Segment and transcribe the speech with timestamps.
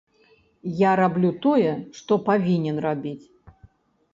[0.79, 3.25] Я раблю тое, што павінен рабіць.